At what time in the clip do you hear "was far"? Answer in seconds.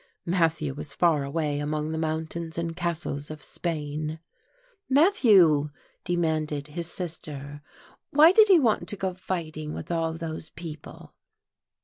0.73-1.23